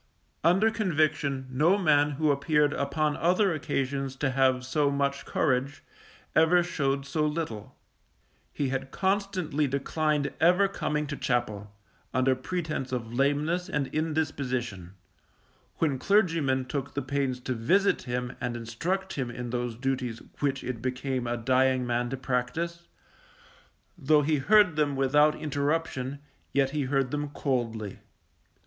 [0.43, 5.83] Under conviction, no man who appeared upon other occasions to have so much courage,
[6.35, 7.75] ever showed so little.
[8.51, 11.71] He had constantly declined ever coming to chapel,
[12.15, 14.95] under pretence of lameness and indisposition;
[15.75, 20.63] when clergymen took the pains to visit him and instruct him in those duties which
[20.63, 22.87] it became a dying man to practice,
[23.99, 26.17] though he heard them without interruption,
[26.53, 27.99] yet he heard them coldly.